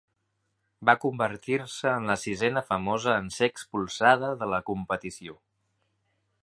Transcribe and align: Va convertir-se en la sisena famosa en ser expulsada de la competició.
Va 0.89 0.95
convertir-se 1.03 1.91
en 1.99 2.09
la 2.13 2.15
sisena 2.21 2.65
famosa 2.71 3.15
en 3.25 3.29
ser 3.37 3.51
expulsada 3.53 4.35
de 4.43 4.49
la 4.55 4.63
competició. 4.71 5.41